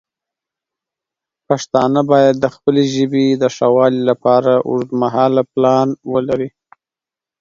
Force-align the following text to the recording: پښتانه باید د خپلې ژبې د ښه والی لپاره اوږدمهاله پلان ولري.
پښتانه 1.47 1.99
باید 2.11 2.35
د 2.39 2.45
خپلې 2.55 2.83
ژبې 2.95 3.25
د 3.41 3.43
ښه 3.55 3.67
والی 3.75 4.01
لپاره 4.09 4.51
اوږدمهاله 4.69 5.41
پلان 5.53 5.87
ولري. 6.13 6.49